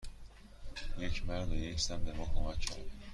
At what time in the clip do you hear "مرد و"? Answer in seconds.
1.27-1.55